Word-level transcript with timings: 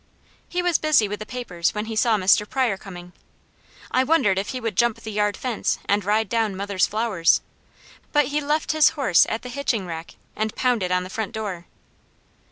He 0.49 0.63
was 0.63 0.79
busy 0.79 1.07
with 1.07 1.19
the 1.19 1.27
papers 1.27 1.75
when 1.75 1.85
he 1.85 1.95
saw 1.95 2.17
Mr. 2.17 2.49
Pryor 2.49 2.75
coming. 2.75 3.13
I 3.91 4.03
wondered 4.03 4.39
if 4.39 4.47
he 4.49 4.59
would 4.59 4.75
jump 4.75 4.99
the 4.99 5.11
yard 5.11 5.37
fence 5.37 5.77
and 5.85 6.03
ride 6.03 6.27
down 6.27 6.55
mother's 6.57 6.87
flowers, 6.87 7.41
but 8.11 8.29
he 8.29 8.41
left 8.41 8.71
his 8.71 8.89
horse 8.97 9.27
at 9.29 9.43
the 9.43 9.49
hitching 9.49 9.85
rack, 9.85 10.15
and 10.35 10.55
pounded 10.55 10.91
on 10.91 11.03
the 11.03 11.11
front 11.11 11.33
door. 11.33 11.67